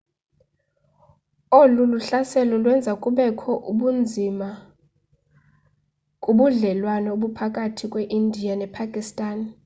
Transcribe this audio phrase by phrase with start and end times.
[1.59, 4.47] olu hlaselo lwenza kubekho ubunzima
[6.23, 9.37] kubudlelwane obukhathi kweindiya nepakistan